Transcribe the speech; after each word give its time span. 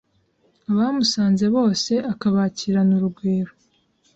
abamusanze 0.71 1.45
bose 1.55 1.93
akabakirana 2.11 2.91
urugwiro” 2.97 3.51